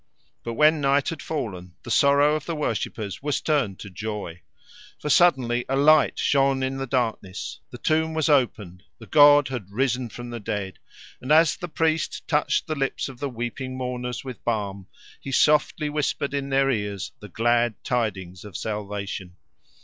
But 0.41 0.53
when 0.53 0.81
night 0.81 1.09
had 1.09 1.21
fallen, 1.21 1.75
the 1.83 1.91
sorrow 1.91 2.35
of 2.35 2.47
the 2.47 2.55
worshippers 2.55 3.21
was 3.21 3.39
turned 3.39 3.77
to 3.81 3.89
joy. 3.91 4.41
For 4.97 5.11
suddenly 5.11 5.63
a 5.69 5.75
light 5.75 6.17
shone 6.17 6.63
in 6.63 6.77
the 6.77 6.87
darkness: 6.87 7.59
the 7.69 7.77
tomb 7.77 8.15
was 8.15 8.27
opened: 8.27 8.81
the 8.97 9.05
god 9.05 9.49
had 9.49 9.69
risen 9.69 10.09
from 10.09 10.31
the 10.31 10.39
dead; 10.39 10.79
and 11.21 11.31
as 11.31 11.55
the 11.55 11.67
priest 11.69 12.27
touched 12.27 12.65
the 12.65 12.73
lips 12.73 13.09
of 13.09 13.19
the 13.19 13.29
weeping 13.29 13.77
mourners 13.77 14.23
with 14.23 14.43
balm, 14.43 14.87
he 15.19 15.31
softly 15.31 15.87
whispered 15.87 16.33
in 16.33 16.49
their 16.49 16.71
ears 16.71 17.11
the 17.19 17.29
glad 17.29 17.75
tidings 17.83 18.43
of 18.43 18.57
salvation. 18.57 19.35